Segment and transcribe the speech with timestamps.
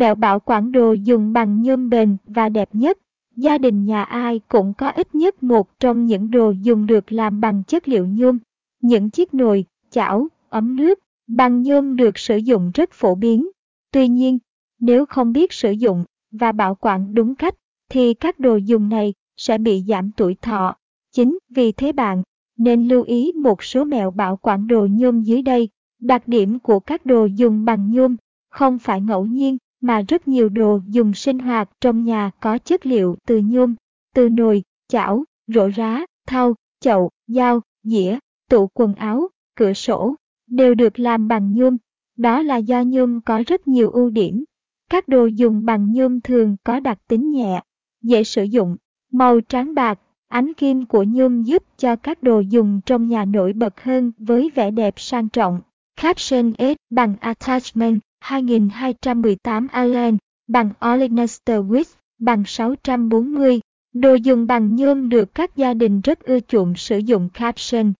[0.00, 2.98] Mẹo bảo quản đồ dùng bằng nhôm bền và đẹp nhất.
[3.36, 7.40] Gia đình nhà ai cũng có ít nhất một trong những đồ dùng được làm
[7.40, 8.38] bằng chất liệu nhôm.
[8.82, 13.48] Những chiếc nồi, chảo, ấm nước bằng nhôm được sử dụng rất phổ biến.
[13.92, 14.38] Tuy nhiên,
[14.78, 17.54] nếu không biết sử dụng và bảo quản đúng cách,
[17.88, 20.76] thì các đồ dùng này sẽ bị giảm tuổi thọ.
[21.12, 22.22] Chính vì thế bạn
[22.58, 25.68] nên lưu ý một số mẹo bảo quản đồ nhôm dưới đây.
[25.98, 28.16] Đặc điểm của các đồ dùng bằng nhôm
[28.50, 32.86] không phải ngẫu nhiên mà rất nhiều đồ dùng sinh hoạt trong nhà có chất
[32.86, 33.74] liệu từ nhôm,
[34.14, 40.14] từ nồi, chảo, rổ rá, thau, chậu, dao, dĩa, tủ quần áo, cửa sổ,
[40.46, 41.76] đều được làm bằng nhôm.
[42.16, 44.44] Đó là do nhôm có rất nhiều ưu điểm.
[44.90, 47.62] Các đồ dùng bằng nhôm thường có đặc tính nhẹ,
[48.02, 48.76] dễ sử dụng,
[49.12, 53.52] màu trắng bạc, ánh kim của nhôm giúp cho các đồ dùng trong nhà nổi
[53.52, 55.60] bật hơn với vẻ đẹp sang trọng.
[55.96, 60.16] Caption S bằng Attachment 2218 Allen
[60.48, 61.84] bằng Olenester Wix,
[62.18, 63.60] bằng 640.
[63.94, 67.92] Đồ dùng bằng nhôm được các gia đình rất ưa chuộng sử dụng caption.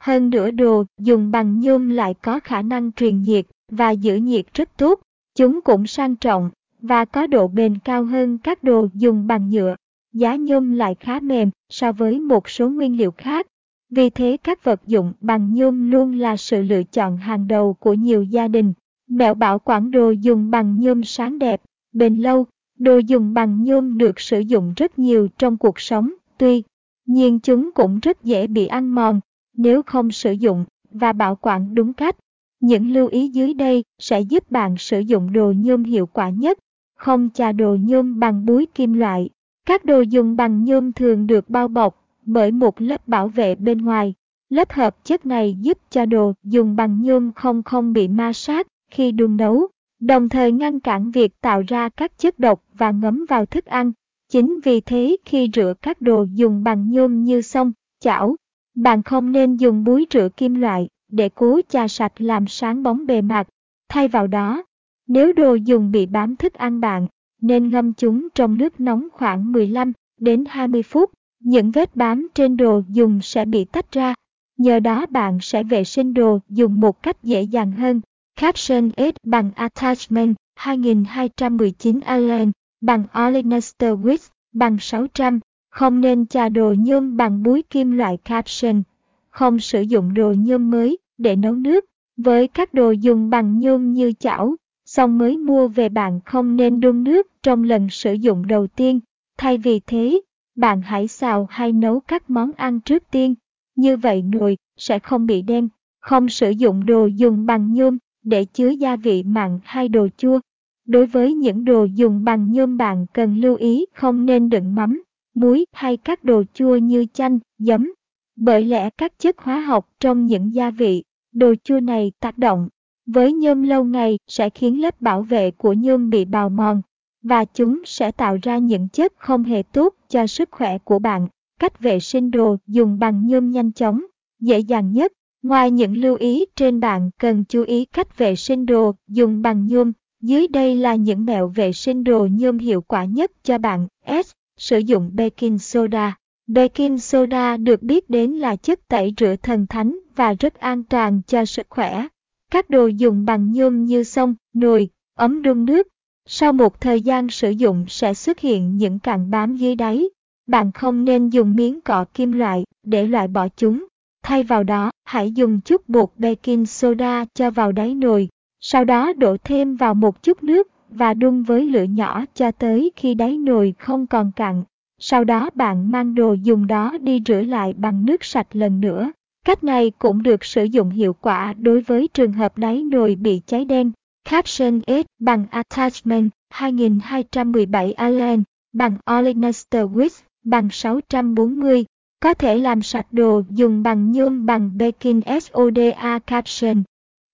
[0.00, 4.54] Hơn nữa đồ dùng bằng nhôm lại có khả năng truyền nhiệt và giữ nhiệt
[4.54, 5.00] rất tốt.
[5.34, 9.74] Chúng cũng sang trọng và có độ bền cao hơn các đồ dùng bằng nhựa.
[10.12, 13.46] Giá nhôm lại khá mềm so với một số nguyên liệu khác.
[13.90, 17.94] Vì thế các vật dụng bằng nhôm luôn là sự lựa chọn hàng đầu của
[17.94, 18.72] nhiều gia đình.
[19.08, 22.46] Mẹo bảo quản đồ dùng bằng nhôm sáng đẹp, bền lâu.
[22.78, 26.62] Đồ dùng bằng nhôm được sử dụng rất nhiều trong cuộc sống, tuy
[27.06, 29.20] nhiên chúng cũng rất dễ bị ăn mòn
[29.56, 32.16] nếu không sử dụng và bảo quản đúng cách.
[32.60, 36.58] Những lưu ý dưới đây sẽ giúp bạn sử dụng đồ nhôm hiệu quả nhất.
[36.96, 39.28] Không chà đồ nhôm bằng búi kim loại.
[39.66, 43.78] Các đồ dùng bằng nhôm thường được bao bọc bởi một lớp bảo vệ bên
[43.78, 44.14] ngoài.
[44.48, 48.66] Lớp hợp chất này giúp cho đồ dùng bằng nhôm không không bị ma sát
[48.90, 49.66] khi đun nấu,
[50.00, 53.92] đồng thời ngăn cản việc tạo ra các chất độc và ngấm vào thức ăn.
[54.28, 58.36] Chính vì thế khi rửa các đồ dùng bằng nhôm như xông, chảo,
[58.74, 63.06] bạn không nên dùng búi rửa kim loại để cố chà sạch làm sáng bóng
[63.06, 63.48] bề mặt.
[63.88, 64.62] Thay vào đó,
[65.06, 67.06] nếu đồ dùng bị bám thức ăn bạn,
[67.42, 71.10] nên ngâm chúng trong nước nóng khoảng 15 đến 20 phút.
[71.40, 74.14] Những vết bám trên đồ dùng sẽ bị tách ra.
[74.56, 78.00] Nhờ đó bạn sẽ vệ sinh đồ dùng một cách dễ dàng hơn.
[78.40, 85.40] Caption S bằng Attachment 2219 Allen bằng Olenester Width bằng 600.
[85.70, 88.82] Không nên chà đồ nhôm bằng búi kim loại caption.
[89.30, 91.84] Không sử dụng đồ nhôm mới để nấu nước.
[92.16, 94.56] Với các đồ dùng bằng nhôm như chảo,
[94.86, 99.00] xong mới mua về bạn không nên đun nước trong lần sử dụng đầu tiên.
[99.38, 100.20] Thay vì thế,
[100.56, 103.34] bạn hãy xào hay nấu các món ăn trước tiên.
[103.76, 105.68] Như vậy nồi sẽ không bị đen.
[106.00, 110.40] Không sử dụng đồ dùng bằng nhôm để chứa gia vị mặn hay đồ chua.
[110.86, 115.02] Đối với những đồ dùng bằng nhôm bạn cần lưu ý không nên đựng mắm,
[115.34, 117.92] muối hay các đồ chua như chanh, giấm.
[118.36, 121.02] Bởi lẽ các chất hóa học trong những gia vị,
[121.32, 122.68] đồ chua này tác động
[123.06, 126.82] với nhôm lâu ngày sẽ khiến lớp bảo vệ của nhôm bị bào mòn
[127.22, 131.28] và chúng sẽ tạo ra những chất không hề tốt cho sức khỏe của bạn.
[131.60, 134.04] Cách vệ sinh đồ dùng bằng nhôm nhanh chóng,
[134.40, 135.12] dễ dàng nhất.
[135.42, 139.66] Ngoài những lưu ý trên bạn cần chú ý cách vệ sinh đồ dùng bằng
[139.66, 139.92] nhôm.
[140.20, 143.86] Dưới đây là những mẹo vệ sinh đồ nhôm hiệu quả nhất cho bạn.
[144.06, 144.32] S.
[144.56, 146.16] Sử dụng baking soda.
[146.46, 151.20] Baking soda được biết đến là chất tẩy rửa thần thánh và rất an toàn
[151.26, 152.06] cho sức khỏe.
[152.50, 155.88] Các đồ dùng bằng nhôm như sông, nồi, ấm đun nước.
[156.26, 160.08] Sau một thời gian sử dụng sẽ xuất hiện những cặn bám dưới đáy.
[160.46, 163.86] Bạn không nên dùng miếng cọ kim loại để loại bỏ chúng.
[164.28, 168.28] Thay vào đó, hãy dùng chút bột baking soda cho vào đáy nồi.
[168.60, 172.92] Sau đó đổ thêm vào một chút nước và đun với lửa nhỏ cho tới
[172.96, 174.62] khi đáy nồi không còn cặn.
[174.98, 179.12] Sau đó bạn mang đồ dùng đó đi rửa lại bằng nước sạch lần nữa.
[179.44, 183.40] Cách này cũng được sử dụng hiệu quả đối với trường hợp đáy nồi bị
[183.46, 183.92] cháy đen.
[184.30, 188.42] Caption S bằng Attachment 2217 Allen
[188.72, 191.84] bằng Olenester Width bằng 640.
[192.20, 196.82] Có thể làm sạch đồ dùng bằng nhôm bằng baking soda caption.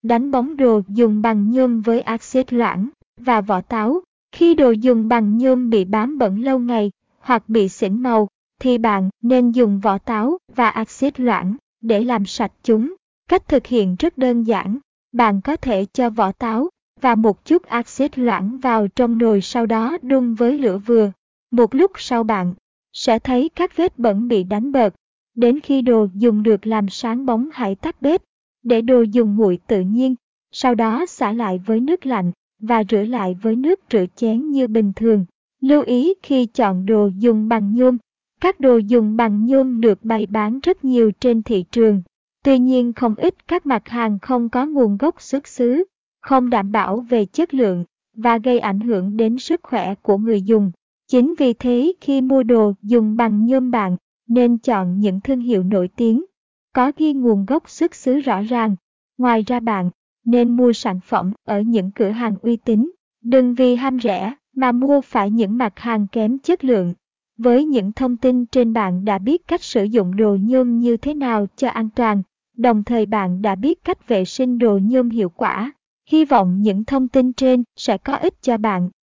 [0.03, 4.01] Đánh bóng đồ dùng bằng nhôm với axit loãng và vỏ táo.
[4.31, 8.27] Khi đồ dùng bằng nhôm bị bám bẩn lâu ngày hoặc bị xỉn màu,
[8.61, 12.95] thì bạn nên dùng vỏ táo và axit loãng để làm sạch chúng.
[13.29, 14.77] Cách thực hiện rất đơn giản.
[15.11, 16.69] Bạn có thể cho vỏ táo
[17.01, 21.11] và một chút axit loãng vào trong nồi sau đó đun với lửa vừa.
[21.51, 22.53] Một lúc sau bạn
[22.95, 24.95] sẽ thấy các vết bẩn bị đánh bợt.
[25.35, 28.21] Đến khi đồ dùng được làm sáng bóng hãy tắt bếp,
[28.63, 30.15] để đồ dùng nguội tự nhiên,
[30.51, 34.67] sau đó xả lại với nước lạnh và rửa lại với nước rửa chén như
[34.67, 35.25] bình thường.
[35.61, 37.97] Lưu ý khi chọn đồ dùng bằng nhôm.
[38.41, 42.01] Các đồ dùng bằng nhôm được bày bán rất nhiều trên thị trường.
[42.43, 45.83] Tuy nhiên không ít các mặt hàng không có nguồn gốc xuất xứ,
[46.21, 50.41] không đảm bảo về chất lượng và gây ảnh hưởng đến sức khỏe của người
[50.41, 50.71] dùng.
[51.07, 53.97] Chính vì thế khi mua đồ dùng bằng nhôm bạn
[54.27, 56.25] nên chọn những thương hiệu nổi tiếng,
[56.73, 58.75] có ghi nguồn gốc xuất xứ rõ ràng.
[59.17, 59.89] Ngoài ra bạn
[60.25, 62.91] nên mua sản phẩm ở những cửa hàng uy tín.
[63.23, 66.93] Đừng vì ham rẻ mà mua phải những mặt hàng kém chất lượng.
[67.37, 71.13] Với những thông tin trên bạn đã biết cách sử dụng đồ nhôm như thế
[71.13, 72.23] nào cho an toàn,
[72.57, 75.71] đồng thời bạn đã biết cách vệ sinh đồ nhôm hiệu quả.
[76.09, 78.89] Hy vọng những thông tin trên sẽ có ích cho bạn.